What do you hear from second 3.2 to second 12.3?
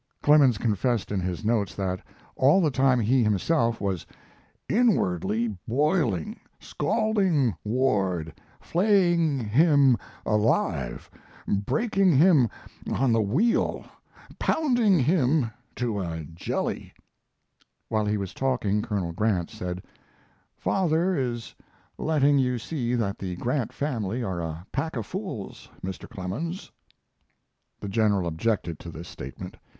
himself was "inwardly boiling scalping Ward flaying him alive breaking